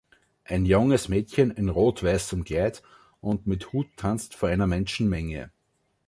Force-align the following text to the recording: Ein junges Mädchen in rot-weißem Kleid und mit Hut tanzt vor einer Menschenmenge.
Ein 0.45 0.65
junges 0.65 1.09
Mädchen 1.09 1.51
in 1.51 1.69
rot-weißem 1.69 2.43
Kleid 2.43 2.81
und 3.19 3.45
mit 3.45 3.71
Hut 3.71 3.85
tanzt 3.97 4.33
vor 4.33 4.49
einer 4.49 4.65
Menschenmenge. 4.65 5.51